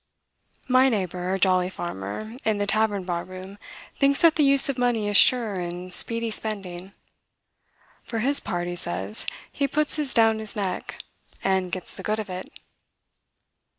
[0.67, 3.59] My neighbor, a jolly farmer, in the tavern bar room,
[3.99, 6.93] thinks that the use of money is sure and speedy spending.
[8.01, 11.03] "For his part," he says, "he puts his down his neck,
[11.43, 12.49] and gets the good of it."